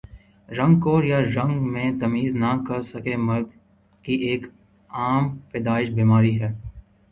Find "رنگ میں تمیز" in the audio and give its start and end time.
1.35-2.31